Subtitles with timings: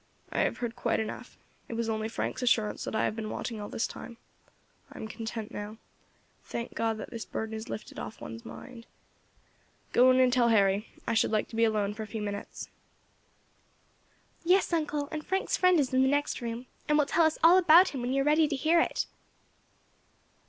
[0.31, 1.37] "I have heard quite enough;
[1.69, 4.17] it was only Frank's assurance that I have been wanting all this time.
[4.91, 5.77] I am content now.
[6.43, 8.87] Thank God that this burden is lifted off one's mind.
[9.93, 12.67] Go in and tell Harry; I should like to be alone for a few minutes."
[14.43, 17.59] "Yes, uncle; and Frank's friend is in the next room, and will tell us all
[17.59, 19.05] about him when you are ready to hear it."